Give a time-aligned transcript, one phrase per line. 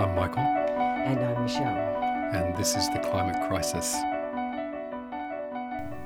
[0.00, 0.38] I'm Michael.
[0.40, 1.76] And I'm Michelle.
[2.32, 3.98] And this is The Climate Crisis.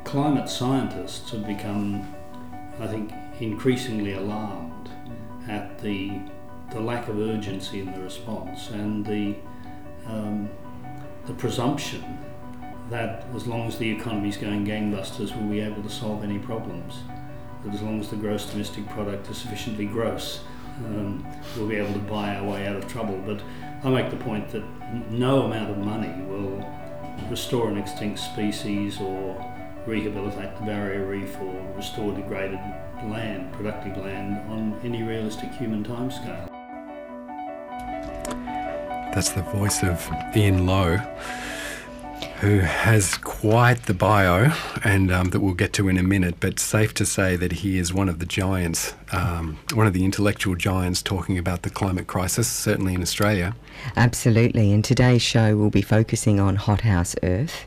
[0.03, 2.13] Climate scientists have become,
[2.81, 4.91] I think, increasingly alarmed
[5.47, 6.19] at the,
[6.73, 9.37] the lack of urgency in the response and the,
[10.07, 10.51] um,
[11.27, 12.19] the presumption
[12.91, 16.41] that as long as the economy is going gangbusters, we'll be able to solve any
[16.41, 17.05] problems.
[17.65, 20.41] That as long as the gross domestic product is sufficiently gross,
[20.87, 21.25] um,
[21.57, 23.23] we'll be able to buy our way out of trouble.
[23.25, 23.41] But
[23.85, 24.63] I make the point that
[25.11, 26.67] no amount of money will
[27.29, 29.37] restore an extinct species or
[29.87, 32.61] rehabilitate the barrier reef or restore degraded
[33.11, 36.49] land, productive land, on any realistic human timescale.
[39.15, 40.97] That's the voice of Ian Lowe
[42.41, 44.53] who has quite the bio,
[44.83, 46.37] and um, that we'll get to in a minute.
[46.41, 50.05] But safe to say that he is one of the giants, um, one of the
[50.05, 53.55] intellectual giants talking about the climate crisis, certainly in Australia.
[53.97, 54.73] Absolutely.
[54.73, 57.67] And today's show will be focusing on hothouse Earth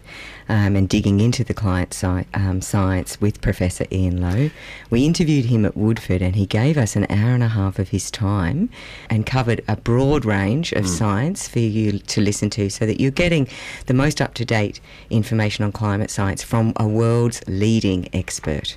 [0.50, 4.50] um, and digging into the client sci- um, science with Professor Ian Lowe.
[4.90, 7.90] We interviewed him at Woodford and he gave us an hour and a half of
[7.90, 8.70] his time
[9.10, 10.88] and covered a broad range of mm.
[10.88, 13.48] science for you to listen to so that you're getting
[13.88, 14.67] the most up to date
[15.10, 18.76] information on climate science from a world's leading expert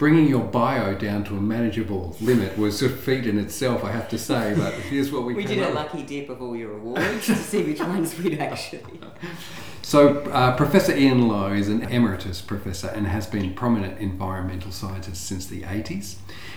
[0.00, 4.08] bringing your bio down to a manageable limit was a feat in itself, I have
[4.08, 4.54] to say.
[4.56, 7.62] But here's what we we did a lucky dip of all your awards to see
[7.64, 8.98] which ones we'd actually.
[9.82, 15.26] So, uh, Professor Ian Lowe is an emeritus professor and has been prominent environmental scientist
[15.26, 16.16] since the 80s.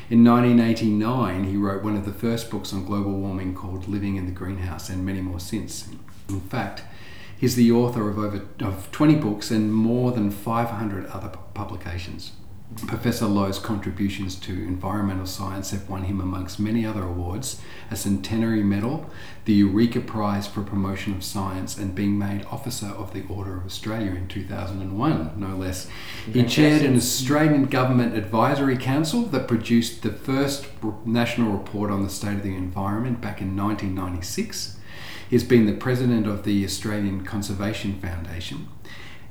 [0.09, 4.25] In 1989, he wrote one of the first books on global warming called Living in
[4.25, 5.89] the Greenhouse, and many more since.
[6.29, 6.83] In fact,
[7.37, 12.31] he's the author of over of 20 books and more than 500 other publications.
[12.87, 17.61] Professor Lowe's contributions to environmental science have won him, amongst many other awards,
[17.91, 19.09] a Centenary Medal,
[19.45, 23.65] the Eureka Prize for Promotion of Science, and being made Officer of the Order of
[23.65, 25.87] Australia in 2001, no less.
[26.31, 30.65] He chaired an Australian Government Advisory Council that produced the first
[31.05, 34.79] national report on the state of the environment back in 1996.
[35.33, 38.67] He's been the president of the Australian Conservation Foundation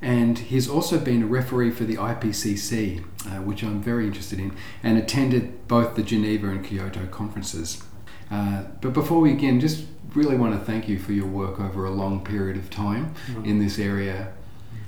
[0.00, 4.52] and he's also been a referee for the IPCC, uh, which I'm very interested in,
[4.82, 7.84] and attended both the Geneva and Kyoto conferences.
[8.32, 11.84] Uh, but before we begin, just really want to thank you for your work over
[11.84, 13.46] a long period of time mm.
[13.46, 14.32] in this area.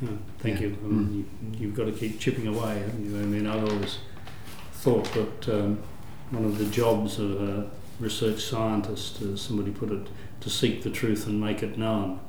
[0.02, 0.18] Mm.
[0.40, 0.66] Thank yeah.
[0.66, 0.78] you.
[0.82, 1.60] I mean, mm.
[1.60, 1.68] you.
[1.68, 2.82] have got to keep chipping away.
[2.82, 3.98] I mean, I've always
[4.72, 5.78] thought that um,
[6.30, 7.70] one of the jobs of a
[8.00, 10.08] research scientist, as somebody put it,
[10.44, 12.20] to seek the truth and make it known.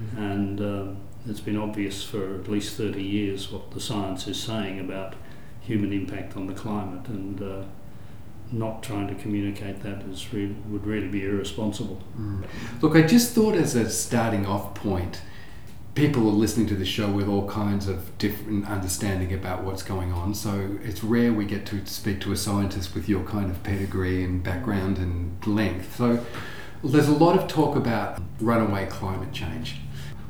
[0.00, 0.22] Mm-hmm.
[0.22, 0.96] And um,
[1.28, 5.14] it's been obvious for at least 30 years what the science is saying about
[5.60, 7.64] human impact on the climate and uh,
[8.52, 12.00] not trying to communicate that is really, would really be irresponsible.
[12.16, 12.44] Mm.
[12.80, 15.22] Look, I just thought as a starting off point,
[15.96, 20.12] people are listening to the show with all kinds of different understanding about what's going
[20.12, 20.34] on.
[20.34, 24.22] So it's rare we get to speak to a scientist with your kind of pedigree
[24.22, 25.96] and background and length.
[25.96, 26.24] So
[26.82, 29.76] there's a lot of talk about runaway climate change.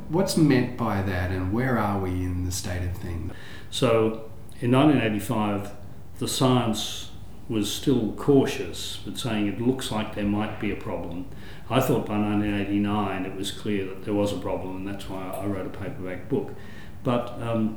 [0.09, 3.32] What's meant by that, and where are we in the state of things?
[3.71, 5.72] So, in 1985,
[6.19, 7.10] the science
[7.49, 11.27] was still cautious, but saying it looks like there might be a problem.
[11.69, 15.31] I thought by 1989 it was clear that there was a problem, and that's why
[15.31, 16.54] I wrote a paperback book.
[17.03, 17.77] But um,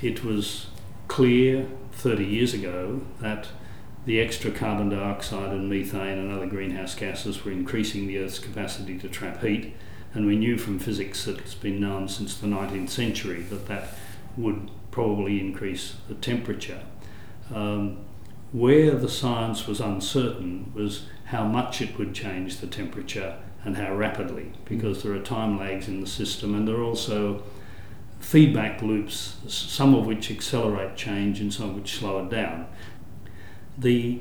[0.00, 0.66] it was
[1.08, 3.48] clear 30 years ago that
[4.08, 8.98] the extra carbon dioxide and methane and other greenhouse gases were increasing the Earth's capacity
[8.98, 9.76] to trap heat
[10.14, 13.92] and we knew from physics that it's been known since the 19th century that that
[14.34, 16.80] would probably increase the temperature.
[17.54, 17.98] Um,
[18.50, 23.94] where the science was uncertain was how much it would change the temperature and how
[23.94, 27.42] rapidly, because there are time lags in the system and there are also
[28.20, 32.66] feedback loops, some of which accelerate change and some of which slow it down.
[33.78, 34.20] The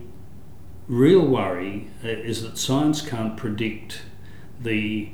[0.87, 4.03] real worry uh, is that science can't predict
[4.59, 5.09] the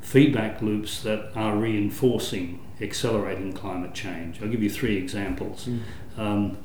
[0.00, 4.42] feedback loops that are reinforcing accelerating climate change.
[4.42, 5.66] I'll give you three examples.
[5.66, 5.80] Mm.
[6.18, 6.58] Um,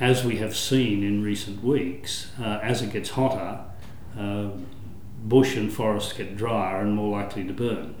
[0.00, 3.60] as we have seen in recent weeks, uh, as it gets hotter,
[4.18, 4.48] uh,
[5.22, 7.94] bush and forests get drier and more likely to burn.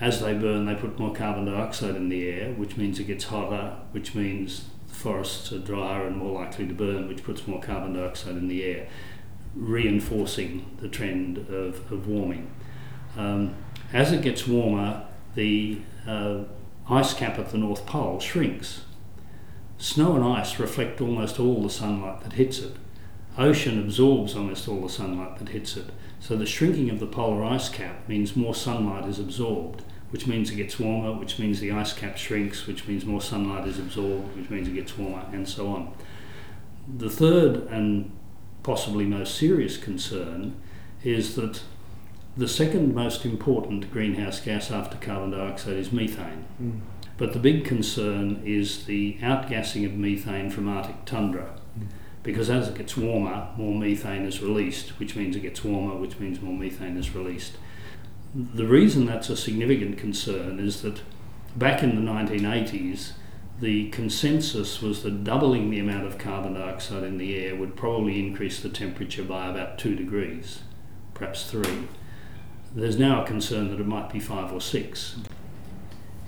[0.00, 3.24] As they burn, they put more carbon dioxide in the air, which means it gets
[3.24, 7.94] hotter, which means forests are drier and more likely to burn, which puts more carbon
[7.94, 8.88] dioxide in the air,
[9.54, 12.50] reinforcing the trend of, of warming.
[13.16, 13.54] Um,
[13.92, 15.04] as it gets warmer,
[15.34, 16.44] the uh,
[16.88, 18.84] ice cap at the North Pole shrinks.
[19.78, 22.76] Snow and ice reflect almost all the sunlight that hits it.
[23.36, 25.90] ocean absorbs almost all the sunlight that hits it.
[26.20, 30.50] So the shrinking of the polar ice cap means more sunlight is absorbed, which means
[30.50, 34.36] it gets warmer, which means the ice cap shrinks, which means more sunlight is absorbed,
[34.36, 35.92] which means it gets warmer, and so on.
[36.96, 38.10] The third and
[38.62, 40.56] possibly most serious concern
[41.02, 41.62] is that
[42.36, 46.44] the second most important greenhouse gas after carbon dioxide is methane.
[46.60, 46.80] Mm.
[47.16, 51.58] But the big concern is the outgassing of methane from Arctic tundra.
[51.78, 51.86] Mm.
[52.24, 56.18] Because as it gets warmer, more methane is released, which means it gets warmer, which
[56.18, 57.56] means more methane is released.
[58.34, 61.02] The reason that's a significant concern is that
[61.54, 63.12] back in the 1980s,
[63.60, 68.18] the consensus was that doubling the amount of carbon dioxide in the air would probably
[68.18, 70.62] increase the temperature by about two degrees,
[71.14, 71.86] perhaps three.
[72.74, 75.14] There's now a concern that it might be five or six.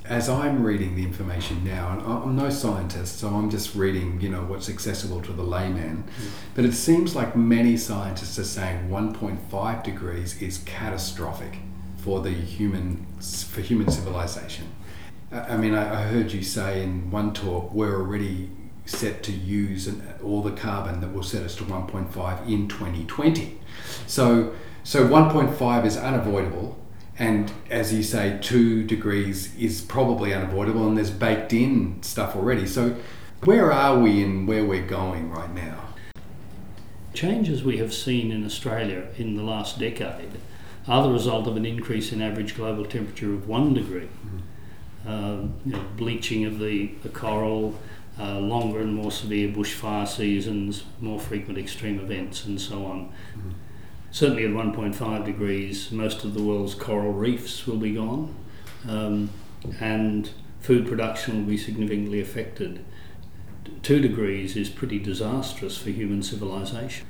[0.05, 4.29] As I'm reading the information now, and I'm no scientist, so I'm just reading, you
[4.29, 6.05] know, what's accessible to the layman.
[6.05, 6.31] Mm.
[6.55, 11.58] But it seems like many scientists are saying 1.5 degrees is catastrophic
[12.06, 14.69] for the human for human civilization.
[15.32, 18.49] I mean, I heard you say in one talk we're already
[18.85, 19.93] set to use
[20.23, 23.58] all the carbon that will set us to 1.5 in 2020.
[24.06, 24.55] So
[24.85, 26.79] so 1.5 is unavoidable,
[27.19, 32.69] and as you say, two degrees is probably unavoidable, and there's baked in stuff already.
[32.69, 32.94] So
[33.43, 35.88] where are we and where we're going right now?
[37.14, 40.31] Changes we have seen in Australia in the last decade
[40.88, 44.08] are the result of an increase in average global temperature of one degree.
[44.08, 44.38] Mm-hmm.
[45.08, 47.78] Uh, you know, bleaching of the, the coral,
[48.18, 53.12] uh, longer and more severe bushfire seasons, more frequent extreme events, and so on.
[53.36, 53.50] Mm-hmm
[54.16, 58.34] certainly at 1.5 degrees, most of the world's coral reefs will be gone,
[58.88, 59.28] um,
[59.78, 62.82] and food production will be significantly affected.
[63.82, 67.06] Two degrees is pretty disastrous for human civilization.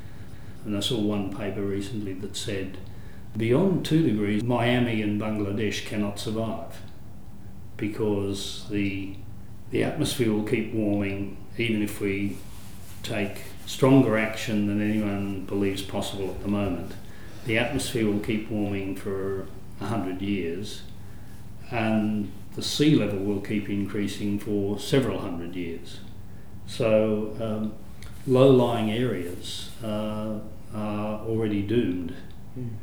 [0.64, 2.76] And I saw one paper recently that said
[3.36, 6.80] beyond two degrees, Miami and Bangladesh cannot survive
[7.76, 9.14] because the,
[9.70, 12.36] the atmosphere will keep warming even if we
[13.02, 16.92] take stronger action than anyone believes possible at the moment.
[17.44, 19.46] The atmosphere will keep warming for
[19.78, 20.82] 100 years,
[21.70, 26.00] and the sea level will keep increasing for several hundred years.
[26.66, 27.74] So, um,
[28.26, 30.38] low lying areas uh,
[30.74, 32.14] are already doomed.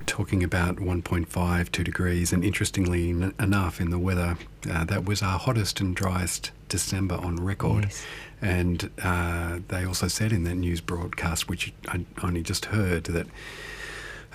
[0.05, 4.37] Talking about 1.5, 2 degrees, and interestingly n- enough, in the weather,
[4.69, 7.85] uh, that was our hottest and driest December on record.
[7.85, 8.05] Yes.
[8.41, 13.27] And uh, they also said in that news broadcast, which I only just heard, that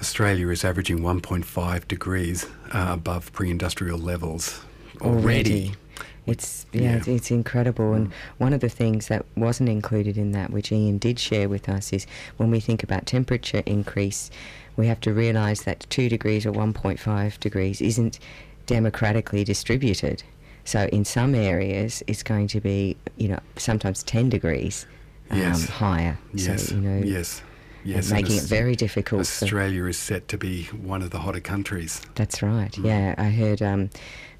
[0.00, 4.60] Australia is averaging 1.5 degrees uh, above pre industrial levels
[5.00, 5.22] already.
[5.26, 5.72] already.
[6.26, 6.96] It's yeah, yeah.
[6.96, 7.94] It's, it's, incredible.
[7.94, 11.68] And one of the things that wasn't included in that, which Ian did share with
[11.68, 12.06] us, is
[12.36, 14.30] when we think about temperature increase,
[14.78, 18.20] we have to realise that two degrees or 1.5 degrees isn't
[18.66, 20.22] democratically distributed.
[20.64, 24.86] So in some areas, it's going to be, you know, sometimes 10 degrees
[25.30, 25.68] um, yes.
[25.68, 26.16] higher.
[26.32, 26.68] Yes.
[26.68, 27.42] So, you know, yes.
[27.84, 29.20] Yes, making it very difficult.
[29.20, 32.02] Australia is set to be one of the hotter countries.
[32.16, 32.72] That's right.
[32.72, 32.84] Mm.
[32.84, 33.88] Yeah, I heard um,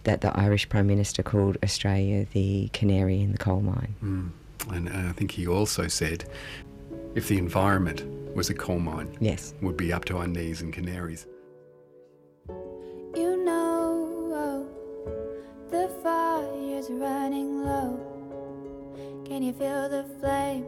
[0.04, 3.94] that the Irish Prime Minister called Australia the canary in the coal mine.
[4.02, 4.30] Mm.
[4.74, 6.24] And uh, I think he also said
[7.18, 8.04] if the environment
[8.36, 11.26] was a coal mine, yes, would be up to our knees in canaries.
[12.48, 13.12] Oh,
[16.88, 17.98] running low.
[19.26, 20.64] Can you feel the flame,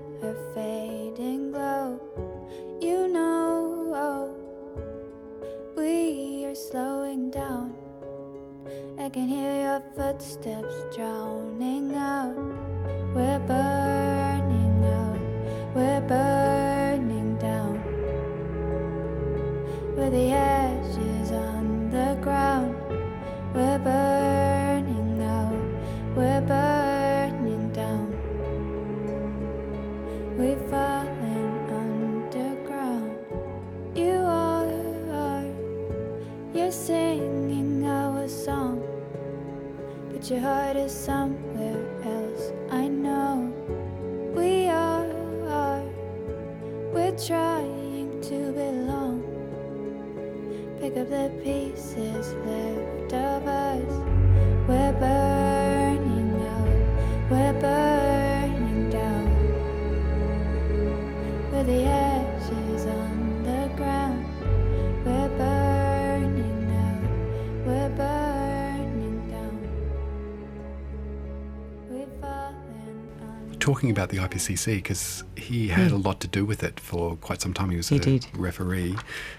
[73.70, 77.40] talking about the IPCC because he had a lot to do with it for quite
[77.40, 77.70] some time.
[77.70, 78.26] He was He a did.
[78.34, 78.96] referee,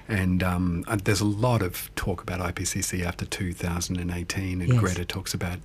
[0.08, 4.80] and um, there's a lot of talk about IPCC after 2018, and Yes.
[4.80, 5.60] Greta talks about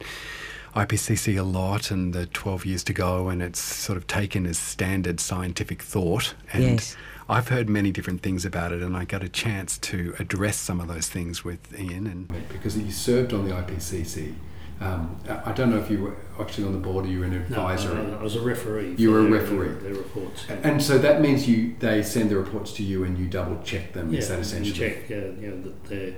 [0.75, 4.59] IPCC a lot and the 12 years to go, and it's sort of taken as
[4.59, 6.35] standard scientific thought.
[6.53, 6.97] And Yes.
[7.29, 10.81] I've heard many different things about it, and I got a chance to address some
[10.81, 12.09] of those things with Ian.
[12.09, 14.35] And because he served on the IPCC.
[14.81, 17.33] Um, I don't know if you were actually on the board or you were an
[17.33, 17.97] No, advisor.
[17.97, 18.95] I, I was a referee.
[18.99, 19.69] You were a referee.
[19.83, 20.45] Their, reports.
[20.49, 23.95] and so that means you they send the reports to you and you double check
[23.95, 24.13] them.
[24.13, 24.77] yeah, is that essentially?
[24.79, 26.15] check yeah, know, that the,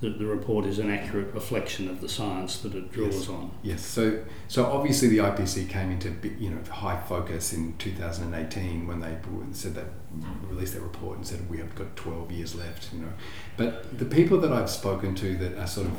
[0.00, 3.28] the, the report is an accurate reflection of the science that it draws Yes.
[3.28, 3.50] on.
[3.62, 3.84] Yes.
[3.84, 9.16] So so obviously the IPC came into you know high focus in 2018 when they
[9.52, 9.86] said that
[10.48, 12.92] released their report and said we have got 12 years left.
[12.92, 13.12] You know,
[13.56, 15.92] but the people that I've spoken to that are sort of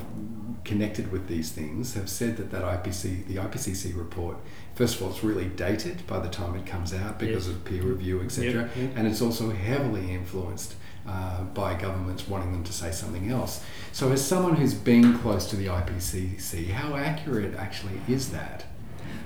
[0.63, 4.37] connected with these things have said that that IPC the IPCC report
[4.75, 7.55] first of all it's really dated by the time it comes out because Yes.
[7.55, 8.51] of peer review etc.
[8.51, 8.91] Yep, yep.
[8.95, 10.75] and it's also heavily influenced
[11.07, 13.63] uh, by governments wanting them to say something else.
[13.91, 18.65] So, as someone who's been close to the IPCC, how accurate actually is that?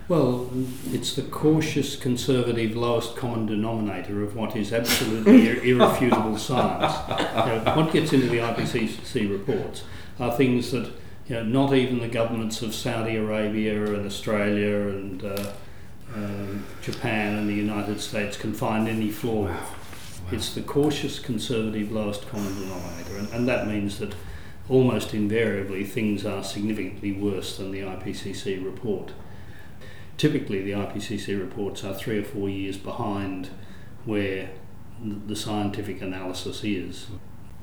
[0.07, 0.51] Well,
[0.91, 6.93] it's the cautious, conservative, lowest common denominator of what is absolutely ir- irrefutable science.
[7.09, 9.83] You know, what gets into the IPCC reports
[10.19, 10.91] are things that
[11.27, 15.51] you know, not even the governments of Saudi Arabia and Australia and uh,
[16.13, 19.74] um, Japan and the United States can find any flaw with.
[20.31, 24.15] It's the cautious, conservative, lowest common denominator, and, and that means that
[24.67, 29.13] almost invariably things are significantly worse than the IPCC report.
[30.17, 33.49] Typically, the IPCC reports are three or four years behind
[34.05, 34.49] where
[35.01, 37.07] the scientific analysis is.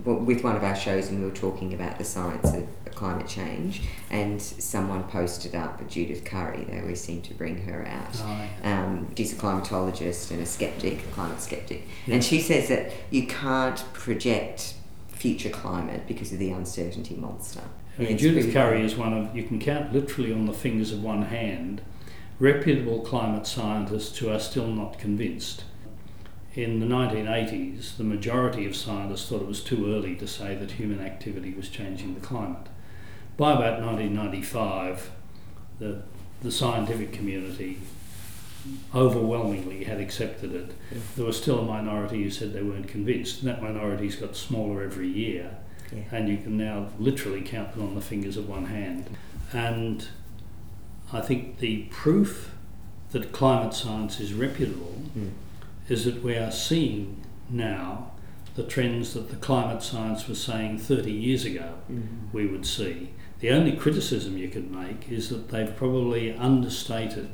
[0.04, 3.82] With one of our shows and we were talking about the science of climate change
[4.10, 8.20] and someone posted up Judith Curry they always seem to bring her out.
[8.20, 11.86] Oh, um, she's a climatologist and a skeptic a climate skeptic.
[12.06, 12.14] Yeah.
[12.14, 14.74] and she says that you can't project
[15.08, 17.62] future climate because of the uncertainty monster.
[17.98, 21.02] I mean, Judith Curry is one of, you can count literally on the fingers of
[21.02, 21.82] one hand,
[22.38, 25.64] reputable climate scientists who are still not convinced.
[26.54, 30.72] In the 1980s, the majority of scientists thought it was too early to say that
[30.72, 32.66] human activity was changing the climate.
[33.38, 35.10] By about 1995,
[35.78, 36.02] the,
[36.42, 37.78] the scientific community
[38.94, 40.72] overwhelmingly had accepted it.
[41.16, 44.82] There was still a minority who said they weren't convinced, and that minority's got smaller
[44.82, 45.56] every year
[45.90, 46.02] Yeah.
[46.12, 49.06] and you can now literally count them on the fingers of one hand.
[49.52, 50.06] And
[51.12, 52.52] I think the proof
[53.12, 55.30] that climate science is reputable Mm.
[55.88, 58.10] Is that we are seeing now
[58.54, 62.32] the trends that the climate science was saying 30 years ago Mm.
[62.32, 63.10] we would see.
[63.40, 67.30] The only criticism you could make is that they've probably understated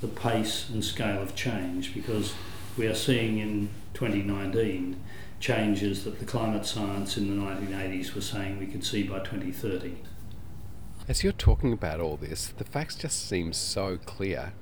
[0.00, 2.34] the pace and scale of change because
[2.76, 4.96] we are seeing in 2019
[5.40, 9.96] changes that the climate science in the 1980s was saying we could see by 2030.
[11.08, 14.52] As you're talking about all this, the facts just seem so clear.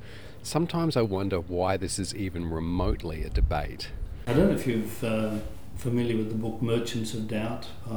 [0.48, 3.88] Sometimes I wonder why this is even remotely a debate.
[4.26, 5.38] I don't know if you're uh,
[5.76, 7.92] familiar with the book Merchants of Doubt by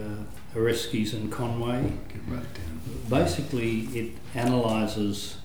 [0.00, 1.78] uh, Oreskes and Conway.
[1.92, 2.80] I could write it down.
[3.10, 5.38] Basically, it analyses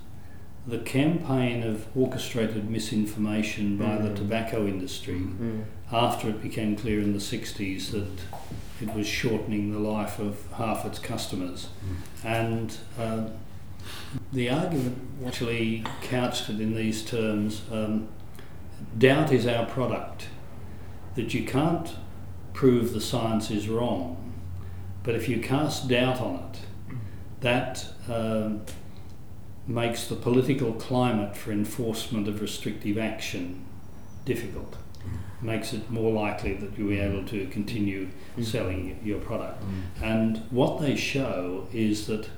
[0.67, 4.15] the campaign of orchestrated misinformation by the Mm.
[4.15, 5.63] tobacco industry Mm.
[5.91, 8.07] after it became clear in the 60s that
[8.79, 11.69] it was shortening the life of half its customers.
[12.23, 13.31] And um,
[14.31, 18.07] the argument actually couched it in these terms um,
[18.97, 20.27] doubt is our product,
[21.15, 21.95] that you can't
[22.53, 24.33] prove the science is wrong,
[25.03, 26.59] but if you cast doubt on it,
[27.41, 28.61] that um,
[29.67, 33.65] makes the political climate for enforcement of restrictive action
[34.25, 34.77] difficult.
[35.41, 38.09] Makes it more likely that you'll be able to continue
[38.41, 39.61] selling your product.
[40.01, 42.29] And what they show is that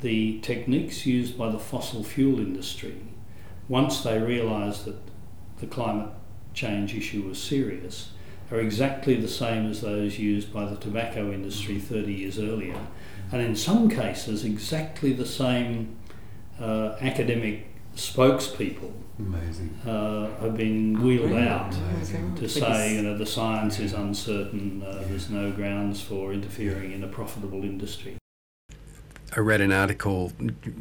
[0.00, 2.96] the techniques used by the fossil fuel industry,
[3.68, 4.96] once they realised that
[5.58, 6.10] the climate
[6.54, 8.12] change issue was serious,
[8.50, 12.76] are exactly the same as those used by the tobacco industry 30 years earlier,
[13.30, 15.96] and in some cases, exactly the same
[16.60, 19.78] uh, academic spokespeople Amazing.
[19.86, 22.34] uh, have been wheeled out Amazing.
[22.36, 27.04] to say, you know, the science is uncertain, uh, there's no grounds for interfering in
[27.04, 28.19] a profitable industry.
[29.36, 30.32] I read an article,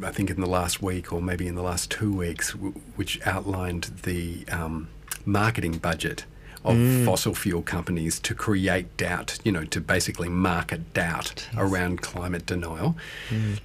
[0.03, 3.19] I think in the last week or maybe in the last two weeks, w- which
[3.25, 4.89] outlined the um,
[5.25, 6.25] marketing budget
[6.65, 6.75] of
[7.05, 12.97] fossil fuel companies to create doubt, you know, to basically market doubt around climate denial.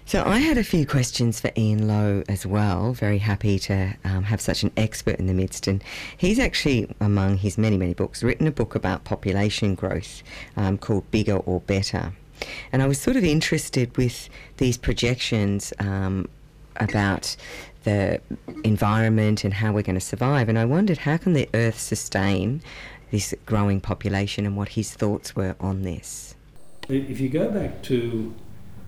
[0.08, 2.94] So I had a few questions for Ian Lowe as well.
[2.94, 5.84] Very happy to um, have such an expert in the midst, and
[6.16, 10.24] he's actually, among his many many books, written a book about population growth
[10.56, 12.14] um, called Bigger or Better.
[12.72, 16.30] And I was sort of interested with these projections um,
[16.78, 17.36] about
[17.84, 18.22] the
[18.64, 20.48] environment and how we're going to survive.
[20.48, 22.62] And I wondered how can the Earth sustain
[23.12, 26.34] this growing population and what his thoughts were on this.
[26.88, 28.34] If you go back to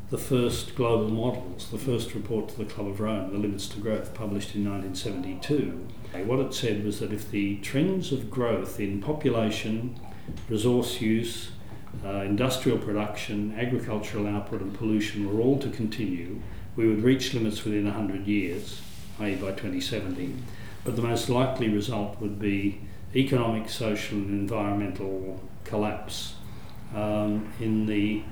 [0.10, 3.80] the first global models, the first report to the Club of Rome, The Limits to
[3.80, 5.88] Growth, published in 1972,
[6.26, 10.00] what it said was that if the trends of growth in population,
[10.50, 11.52] resource use,
[12.04, 16.42] uh, industrial production, agricultural output, and pollution were all to continue,
[16.76, 18.82] we would reach limits within 100 years,
[19.20, 20.36] i.e., by 2070.
[20.84, 22.82] But the most likely result would be
[23.16, 26.36] economic, social, and environmental collapse
[26.96, 28.24] um, in the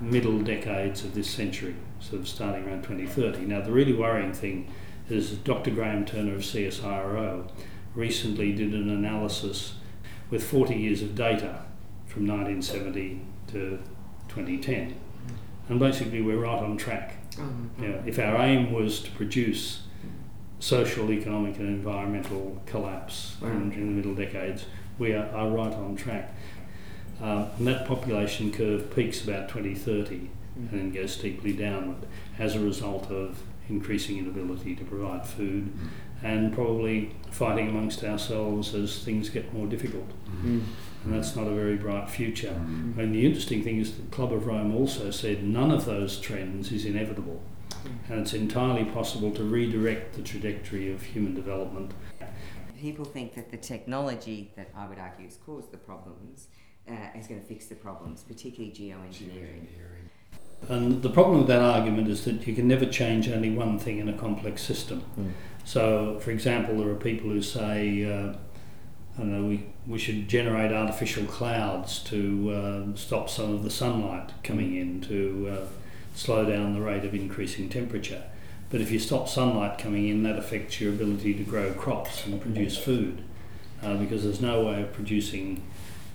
[0.00, 3.46] middle decades of this century, sort of starting around 2030.
[3.46, 4.72] Now, the really worrying thing
[5.08, 5.70] is Dr.
[5.70, 7.50] Graham Turner of CSIRO
[7.94, 9.74] recently did an analysis
[10.30, 11.62] with 40 years of data
[12.06, 13.78] from 1970 to
[14.28, 14.94] 2010.
[15.68, 17.16] And basically, we're right on track.
[17.32, 17.82] Mm-hmm.
[17.82, 19.82] You know, if our aim was to produce
[20.58, 24.66] social, economic, and environmental collapse in, in, the middle decades,
[24.98, 26.34] we are, are right on track.
[27.22, 30.28] Uh, and that population curve peaks about 2030 mm-hmm.
[30.58, 32.06] and then goes steeply downward
[32.38, 36.26] as a result of increasing inability to provide food mm-hmm.
[36.26, 40.08] and probably fighting amongst ourselves as things get more difficult.
[40.08, 40.60] Mm-hmm.
[41.04, 42.48] And that's not a very bright future.
[42.48, 43.00] Mm-hmm.
[43.00, 46.18] And the interesting thing is that the Club of Rome also said none of those
[46.18, 47.40] trends is inevitable.
[48.10, 51.92] And it's entirely possible to redirect the trajectory of human development.
[52.78, 56.48] People think that the technology that I would argue has caused the problems
[56.90, 59.66] uh, is going to fix the problems, particularly geoengineering.
[60.68, 63.98] And the problem with that argument is that you can never change only one thing
[63.98, 65.02] in a complex system.
[65.18, 65.32] Mm.
[65.64, 68.34] So, for example, there are people who say, uh,
[69.14, 73.70] I don't know, we, we should generate artificial clouds to uh, stop some of the
[73.70, 75.66] sunlight coming in, to uh,
[76.14, 78.24] slow down the rate of increasing temperature.
[78.68, 82.40] But if you stop sunlight coming in, that affects your ability to grow crops and
[82.40, 83.24] produce food,
[83.82, 85.62] uh, because there's no way of producing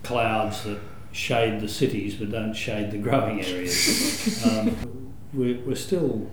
[0.06, 0.78] clouds that
[1.12, 4.44] shade the cities but don't shade the growing areas.
[4.46, 6.30] um, we're, we're still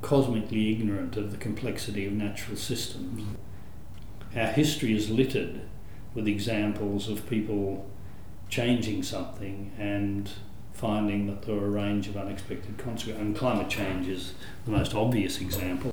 [0.00, 3.22] cosmically ignorant of the complexity of natural systems.
[4.34, 5.60] Our history is littered
[6.14, 7.88] with examples of people
[8.48, 10.30] changing something and
[10.72, 13.20] finding that there are a range of unexpected consequences.
[13.20, 15.92] And climate change is the most obvious example.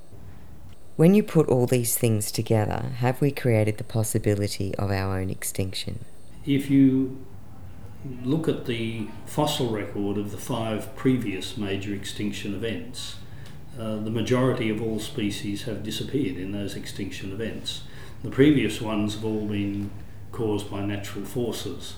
[0.96, 5.30] When you put all these things together, have we created the possibility of our own
[5.30, 6.06] extinction?
[6.46, 7.26] If you
[8.24, 13.16] look at the fossil record of the five previous major extinction events,
[13.80, 17.82] uh, the majority of all species have disappeared in those extinction events.
[18.24, 19.90] The previous ones have all been
[20.32, 21.96] caused by natural forces.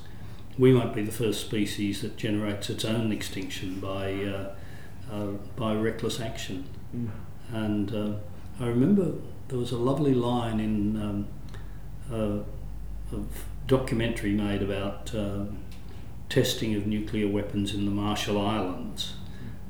[0.57, 4.55] We might be the first species that generates its own extinction by, uh,
[5.12, 6.65] uh, by reckless action.
[6.95, 7.10] Mm.
[7.51, 9.13] And uh, I remember
[9.49, 11.27] there was a lovely line in um,
[12.12, 13.19] uh, a
[13.67, 15.45] documentary made about uh,
[16.30, 19.15] testing of nuclear weapons in the Marshall Islands.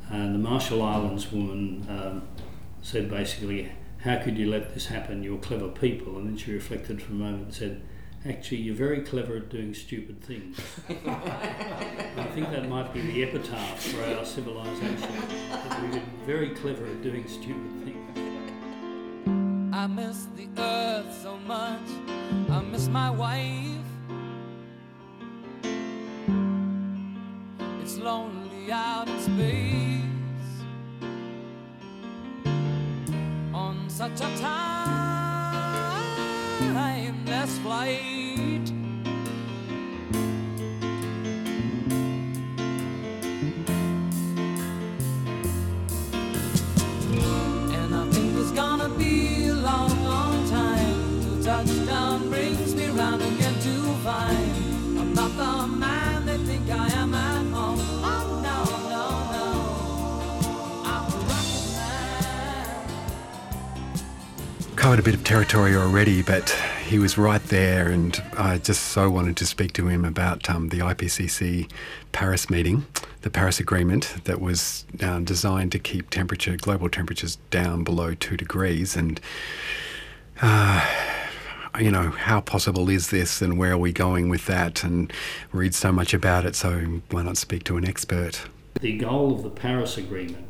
[0.09, 2.27] And the Marshall Islands woman um,
[2.81, 3.71] said basically,
[4.03, 5.23] How could you let this happen?
[5.23, 6.17] You're clever people.
[6.17, 7.81] And then she reflected for a moment and said,
[8.25, 10.59] Actually, you're very clever at doing stupid things.
[10.89, 15.11] I think that might be the epitaph for our civilization.
[15.49, 18.17] That we've been very clever at doing stupid things.
[19.73, 21.87] I miss the earth so much.
[22.49, 23.86] I miss my wife.
[27.99, 30.03] Lonely out in space
[33.53, 34.29] on such a
[36.77, 38.16] timeless flight.
[64.87, 66.49] Covered a bit of territory already, but
[66.85, 70.69] he was right there, and I just so wanted to speak to him about um,
[70.69, 71.69] the IPCC
[72.13, 72.85] Paris meeting,
[73.19, 78.37] the Paris Agreement that was um, designed to keep temperature, global temperatures down below two
[78.37, 79.19] degrees, and.
[80.41, 80.87] Uh,
[81.81, 84.83] you know, how possible is this and where are we going with that?
[84.83, 85.13] And
[85.51, 88.47] read so much about it, so why not speak to an expert?
[88.79, 90.47] The goal of the Paris Agreement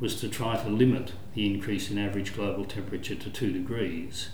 [0.00, 4.30] was to try to limit the increase in average global temperature to 2 degrees.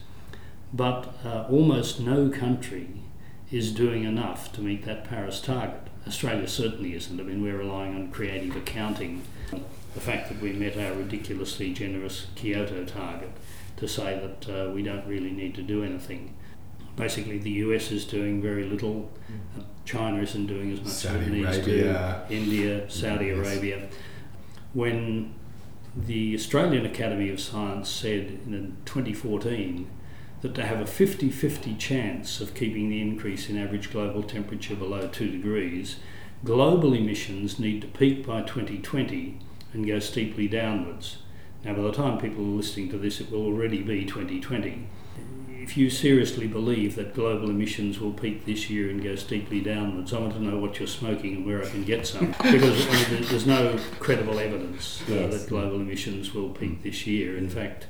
[0.73, 2.89] But uh, almost no country
[3.51, 5.81] is doing enough to meet that Paris target.
[6.07, 7.19] Australia certainly isn't.
[7.21, 9.23] I mean, we're relying on creative accounting.
[9.95, 13.31] The fact that we met our ridiculously generous Kyoto target
[13.77, 16.35] to say that uh, we don't really need to do anything.
[16.97, 19.11] Basically, the US is doing very little.
[19.59, 22.25] Uh, China isn't doing as much Saudi as it needs Arabia.
[22.29, 22.35] to.
[22.35, 23.37] India, Saudi Yes.
[23.39, 23.89] Arabia.
[24.75, 25.35] When
[25.97, 29.89] the Australian Academy of Science said in 2014
[30.43, 34.77] that to have a 50 50 chance of keeping the increase in average global temperature
[34.77, 35.97] below 2 degrees,
[36.45, 39.39] global emissions need to peak by 2020
[39.73, 41.19] and go steeply downwards.
[41.65, 44.89] Now, by the time people are listening to this, it will already be 2020.
[45.67, 50.15] If you seriously believe that global emissions will peak this year and go steeply downwards,
[50.15, 52.27] I want to know what you're smoking and where I can get some.
[52.39, 55.33] Because I mean, there's no credible evidence uh, Yes.
[55.43, 57.37] that global emissions will peak this year.
[57.37, 57.89] In fact,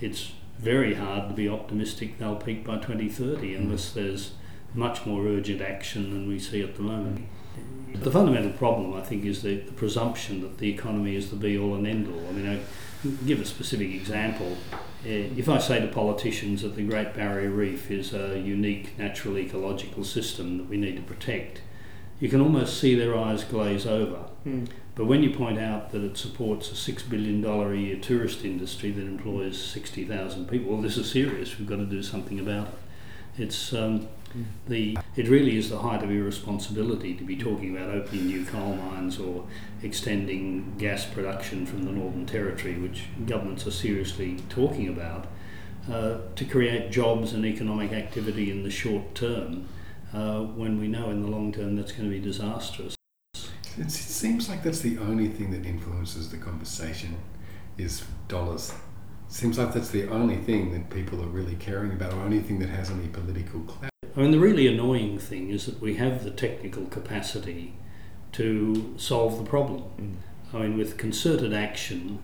[0.00, 4.32] it's very hard to be optimistic they'll peak by 2030 unless there's
[4.74, 7.26] much more urgent action than we see at the moment.
[7.96, 11.58] The fundamental problem, I think, is the, the presumption that the economy is the be
[11.58, 12.28] all and end all.
[12.30, 12.60] I mean, I
[13.26, 14.56] give a specific example.
[15.04, 20.04] If I say to politicians that the Great Barrier Reef is a unique natural ecological
[20.04, 21.62] system that we need to protect,
[22.20, 24.24] you can almost see their eyes glaze over.
[24.94, 28.90] But when you point out that it supports a $6 billion a year tourist industry
[28.90, 31.58] that employs 60,000 people, well, this is serious.
[31.58, 32.74] We've got to do something about it.
[33.42, 34.08] It's um,
[34.68, 38.74] the it really is the height of irresponsibility to be talking about opening new coal
[38.76, 39.46] mines or
[39.82, 45.26] extending gas production from the Northern Territory, which governments are seriously talking about,
[45.90, 49.66] uh, to create jobs and economic activity in the short term,
[50.12, 52.94] uh, when we know in the long term that's going to be disastrous.
[53.78, 57.16] It's, it seems like that's the only thing that influences the conversation
[57.78, 58.72] is dollars.
[59.30, 62.58] Seems like that's the only thing that people are really caring about, or only thing
[62.58, 63.92] that has any political clout.
[64.16, 67.74] I mean, the really annoying thing is that we have the technical capacity
[68.32, 70.18] to solve the problem.
[70.52, 72.18] I mean, with concerted action,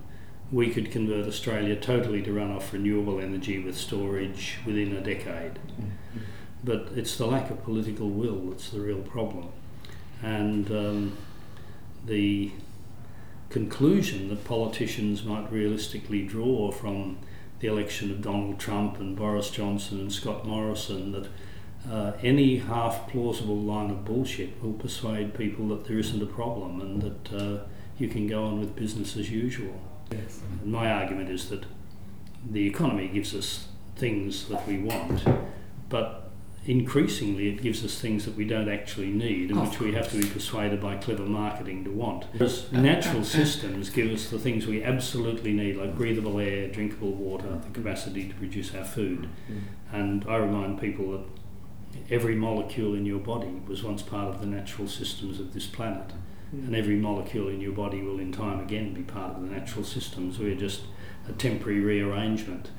[0.50, 5.60] we could convert Australia totally to run off renewable energy with storage within a decade.
[6.64, 9.50] But it's the lack of political will that's the real problem.
[10.24, 11.16] And um,
[12.04, 12.50] the
[13.50, 17.18] conclusion that politicians might realistically draw from
[17.60, 21.28] the election of Donald Trump and Boris Johnson and Scott Morrison that
[21.90, 26.80] uh, any half plausible line of bullshit will persuade people that there isn't a problem
[26.80, 27.64] and that uh,
[27.98, 29.80] you can go on with business as usual.
[30.10, 31.64] And my argument is that
[32.50, 35.24] the economy gives us things that we want,
[35.88, 36.25] but
[36.66, 40.10] increasingly it gives us things that we don't actually need and Of which we have
[40.10, 42.26] to be persuaded by clever marketing to want.
[42.32, 47.48] Whereas natural systems give us the things we absolutely need, like breathable air, drinkable water,
[47.48, 47.72] the mm-hmm.
[47.72, 49.28] capacity to produce our food.
[49.50, 49.96] Mm-hmm.
[49.96, 51.24] And I remind people that
[52.10, 56.12] every molecule in your body was once part of the natural systems of this planet.
[56.52, 59.84] And every molecule in your body will, in time again, be part of the natural
[59.84, 60.38] systems.
[60.38, 60.82] We're just
[61.28, 62.70] a temporary rearrangement.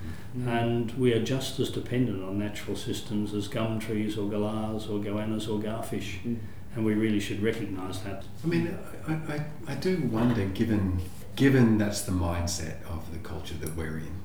[0.45, 4.99] And we are just as dependent on natural systems as gum trees or galahs or
[4.99, 6.19] goannas or garfish.
[6.23, 8.23] And we really should recognise that.
[8.43, 8.77] I mean,
[9.07, 11.01] I, I, I do wonder, given
[11.35, 14.21] given that's the mindset of the culture that we're in,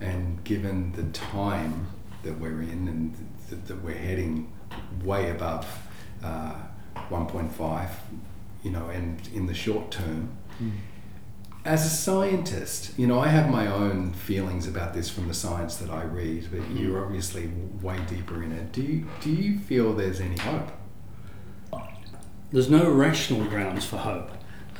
[0.00, 1.86] and given the time
[2.24, 3.14] that we're in, and
[3.48, 4.52] th- that we're heading
[5.04, 5.66] way above
[6.24, 6.54] uh,
[7.10, 7.90] 1.5,
[8.62, 10.36] you know, and in the short term.
[10.58, 10.70] Hmm.
[11.64, 15.76] As a scientist, you know, I have my own feelings about this from the science
[15.76, 16.76] that I read, but hmm.
[16.76, 17.50] you're obviously
[17.82, 18.72] way deeper in it.
[18.72, 20.70] Do you, do you feel there's any hope?
[22.50, 24.30] There's no rational grounds for hope.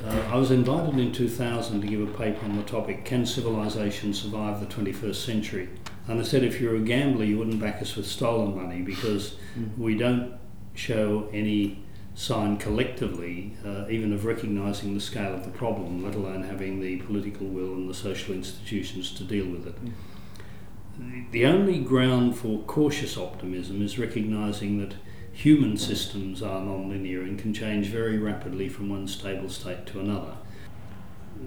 [0.02, 4.14] Uh, I was invited in 2000 to give a paper on the topic Can Civilization
[4.14, 5.68] Survive the 21st Century?
[6.06, 9.36] And I said if you're a gambler, you wouldn't back us with stolen money because
[9.54, 9.66] hmm.
[9.76, 10.38] we don't
[10.74, 11.84] show any
[12.18, 16.96] sign collectively, uh, even of recognising the scale of the problem, let alone having the
[17.02, 19.76] political will and the social institutions to deal with it.
[20.98, 24.94] The- The only ground for cautious optimism is recognising that
[25.32, 30.34] human systems are non-linear and can change very rapidly from one stable state to another.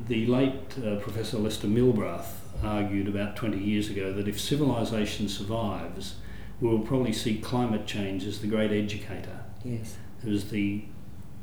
[0.08, 2.32] The late uh, Professor Lester Milbrath
[2.64, 6.16] argued about 20 years ago that if civilization survives,
[6.62, 9.42] we will probably see climate change as the great educator.
[9.66, 9.98] Yes.
[10.26, 10.84] It was the,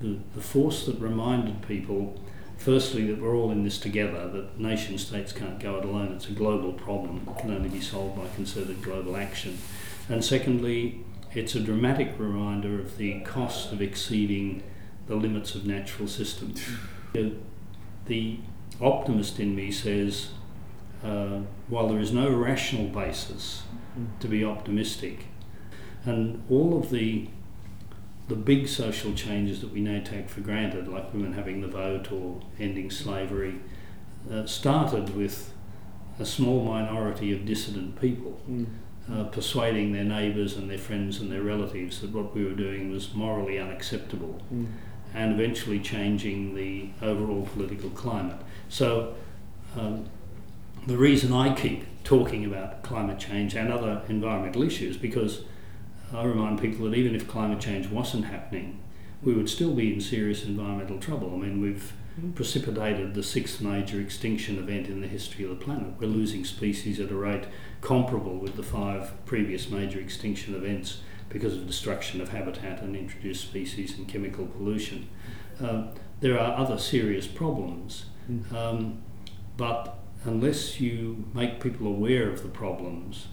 [0.00, 2.20] the, the force that reminded people,
[2.56, 6.28] firstly, that we're all in this together, that nation states can't go it alone, it's
[6.28, 9.58] a global problem, it can only be solved by concerted global action.
[10.08, 14.62] And secondly, it's a dramatic reminder of the cost of exceeding
[15.06, 16.62] the limits of natural systems.
[17.16, 17.30] Uh,
[18.06, 18.38] The
[18.80, 20.30] optimist in me says,
[21.04, 23.64] uh, while there is no rational basis
[24.20, 25.26] to be optimistic,
[26.06, 27.28] and all of the
[28.28, 32.12] the big social changes that we now take for granted, like women having the vote
[32.12, 33.56] or ending slavery,
[34.30, 35.52] uh, started with
[36.20, 38.40] a small minority of dissident people.
[38.48, 38.66] Mm.
[39.10, 42.90] Uh, persuading their neighbours and their friends and their relatives that what we were doing
[42.90, 44.66] was morally unacceptable, mm.
[45.14, 48.36] and eventually changing the overall political climate.
[48.68, 49.14] So,
[49.78, 50.10] um,
[50.86, 55.40] the reason I keep talking about climate change and other environmental issues because
[56.12, 58.80] I remind people that even if climate change wasn't happening,
[59.22, 61.34] we would still be in serious environmental trouble.
[61.34, 62.34] I mean, we've mm.
[62.34, 65.94] precipitated the sixth major extinction event in the history of the planet.
[65.98, 67.44] We're losing species at a rate
[67.80, 73.42] comparable with the five previous major extinction events because of destruction of habitat and introduced
[73.42, 75.08] species and chemical pollution.
[75.62, 75.88] Uh,
[76.20, 78.52] there are other serious problems, mm.
[78.52, 79.02] um,
[79.56, 83.26] but unless you make people aware of the problems,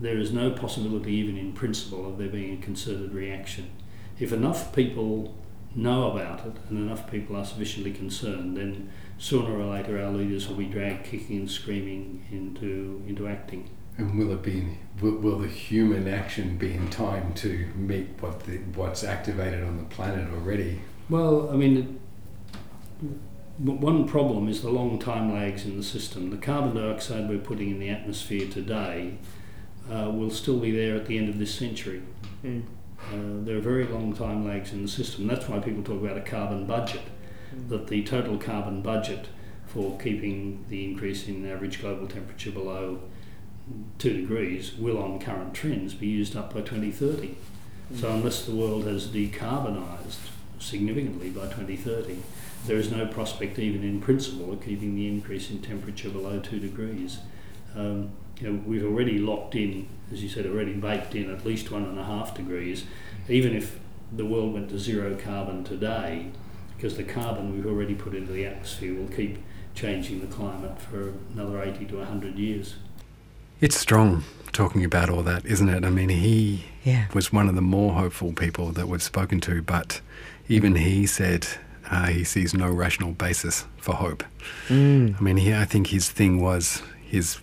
[0.00, 3.70] there is no possibility, even in principle, of there being a concerted reaction.
[4.18, 5.34] If enough people
[5.74, 10.48] know about it and enough people are sufficiently concerned, then sooner or later our leaders
[10.48, 13.70] will be dragged kicking and screaming into, into acting.
[13.98, 14.78] And will it be?
[15.00, 19.76] Will, will the human action be in time to meet what the, what's activated on
[19.76, 20.80] the planet already?
[21.10, 22.00] Well, I mean,
[23.58, 26.30] one problem is the long time lags in the system.
[26.30, 29.18] The carbon dioxide we're putting in the atmosphere today
[29.90, 32.02] uh, will still be there at the end of this century.
[32.44, 32.62] Mm.
[33.08, 35.26] Uh, there are very long time lags in the system.
[35.26, 37.02] That's why people talk about a carbon budget,
[37.54, 37.68] mm.
[37.68, 39.28] that the total carbon budget
[39.66, 43.00] for keeping the increase in average global temperature below
[43.98, 47.28] 2 degrees will, on current trends, be used up by 2030.
[47.92, 48.00] Mm.
[48.00, 52.18] So, unless the world has decarbonised significantly by 2030,
[52.66, 56.60] there is no prospect, even in principle, of keeping the increase in temperature below 2
[56.60, 57.18] degrees.
[57.74, 61.70] Um, you know, we've already locked in, as you said, already baked in at least
[61.70, 62.84] one and a half degrees.
[63.28, 63.78] Even if
[64.12, 66.26] the world went to zero carbon today,
[66.76, 69.38] because the carbon we've already put into the atmosphere will keep
[69.74, 72.74] changing the climate for another 80 to 100 years.
[73.60, 75.84] It's strong talking about all that, isn't it?
[75.84, 77.06] I mean, he yeah.
[77.14, 80.00] was one of the more hopeful people that we've spoken to, but
[80.48, 81.46] even he said
[81.90, 84.24] uh, he sees no rational basis for hope.
[84.68, 85.18] Mm.
[85.18, 87.38] I mean, he, I think his thing was his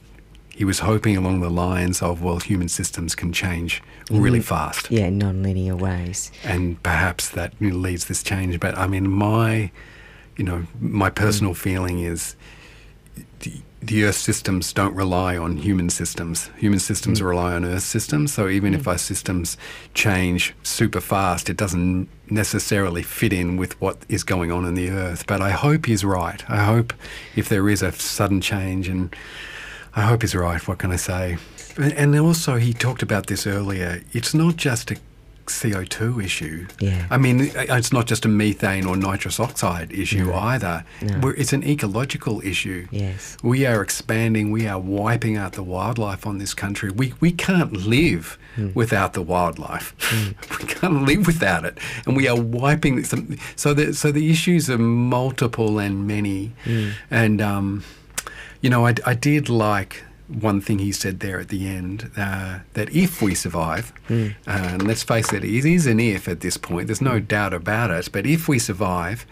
[0.59, 4.91] he was hoping along the lines of, well, human systems can change really mm, fast.
[4.91, 6.33] Yeah, non-linear ways.
[6.43, 8.59] And perhaps that leads this change.
[8.59, 9.71] But I mean, my,
[10.35, 11.57] you know, my personal mm.
[11.57, 12.35] feeling is
[13.39, 16.49] the, the Earth systems don't rely on human systems.
[16.57, 17.29] Human systems mm.
[17.29, 18.33] rely on Earth systems.
[18.33, 18.79] So even mm.
[18.79, 19.55] if our systems
[19.93, 24.89] change super fast, it doesn't necessarily fit in with what is going on in the
[24.89, 25.25] Earth.
[25.25, 26.43] But I hope he's right.
[26.49, 26.91] I hope
[27.37, 29.15] if there is a sudden change and
[29.99, 30.65] I hope he's right.
[30.65, 31.37] What can I say?
[31.77, 34.01] And also, he talked about this earlier.
[34.13, 34.97] It's not just a
[35.47, 36.67] CO2 issue.
[36.79, 37.05] Yeah.
[37.09, 40.35] I mean, it's not just a methane or nitrous oxide issue no.
[40.35, 40.85] either.
[41.01, 41.29] No.
[41.29, 42.87] It's an ecological issue.
[42.91, 43.35] Yes.
[43.43, 46.91] We are expanding, we are wiping out the wildlife on this country.
[46.91, 48.73] We, we can't live mm.
[48.73, 49.93] without the wildlife.
[49.97, 50.59] Mm.
[50.59, 51.77] we can't live without it.
[52.05, 53.35] And we are wiping some.
[53.57, 56.53] So the, so the issues are multiple and many.
[56.63, 56.93] Mm.
[57.11, 57.83] And, um,
[58.61, 62.59] you know, I, I did like one thing he said there at the end uh,
[62.73, 64.35] that if we survive, mm.
[64.47, 67.53] uh, and let's face it, it is an if at this point, there's no doubt
[67.53, 69.25] about it, but if we survive,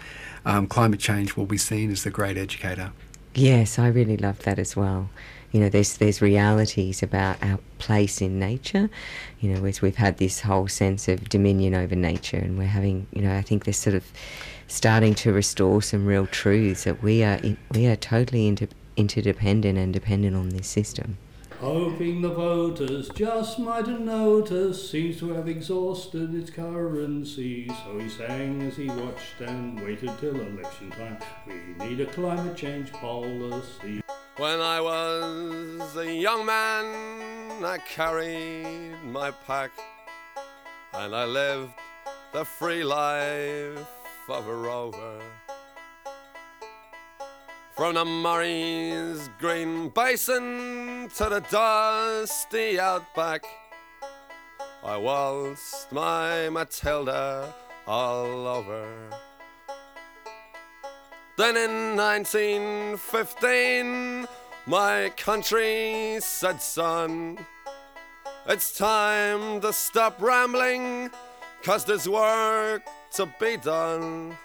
[0.45, 2.91] um, climate change will be seen as the great educator.
[3.35, 5.09] Yes, I really love that as well.
[5.51, 8.89] You know, there's there's realities about our place in nature.
[9.39, 13.07] You know, as we've had this whole sense of dominion over nature, and we're having,
[13.13, 14.03] you know, I think this sort of
[14.67, 19.77] starting to restore some real truths that we are in, we are totally into interdependent
[19.77, 21.17] and dependent on this system.
[21.59, 27.67] Hoping the voters just might have noticed, seems to have exhausted its currency.
[27.67, 31.17] So he sang as he watched and waited till election time.
[31.47, 34.01] We need a climate change policy.
[34.37, 39.71] When I was a young man, I carried my pack
[40.93, 41.71] and I lived
[42.33, 43.79] the free life
[44.29, 45.19] of a rover.
[47.77, 53.45] From the Murray's green basin to the dusty outback,
[54.83, 57.53] I waltzed my Matilda
[57.85, 58.87] all over.
[61.37, 64.27] Then in 1915,
[64.65, 67.37] my country said, son,
[68.47, 71.11] it's time to stop rambling,
[71.61, 74.35] cause there's work to be done.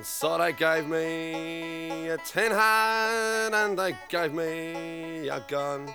[0.00, 5.92] So they gave me a tin hat and they gave me a gun.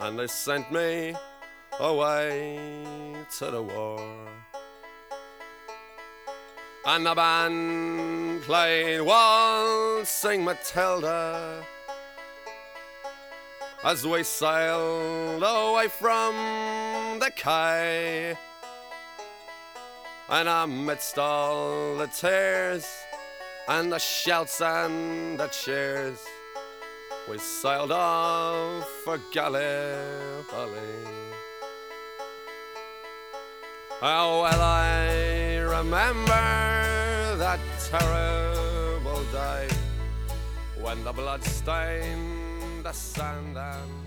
[0.00, 1.14] And they sent me
[1.78, 2.58] away
[3.38, 4.00] to the war.
[6.86, 11.62] And the band played Waltzing Matilda
[13.84, 18.36] as we sailed away from the quay.
[20.28, 22.84] And amidst all the tears
[23.68, 26.18] and the shouts and the cheers,
[27.30, 29.62] we sailed off for Gallipoli.
[34.02, 39.68] Oh, well, I remember that terrible day
[40.80, 44.05] when the blood stained the sand and